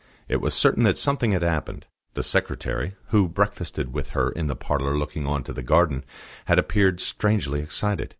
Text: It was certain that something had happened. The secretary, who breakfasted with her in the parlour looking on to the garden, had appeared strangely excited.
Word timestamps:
It 0.27 0.41
was 0.41 0.55
certain 0.55 0.81
that 0.85 0.97
something 0.97 1.31
had 1.31 1.43
happened. 1.43 1.85
The 2.15 2.23
secretary, 2.23 2.95
who 3.09 3.27
breakfasted 3.29 3.93
with 3.93 4.09
her 4.17 4.31
in 4.31 4.47
the 4.47 4.55
parlour 4.55 4.97
looking 4.97 5.27
on 5.27 5.43
to 5.43 5.53
the 5.53 5.61
garden, 5.61 6.03
had 6.45 6.57
appeared 6.57 6.99
strangely 6.99 7.59
excited. 7.61 8.09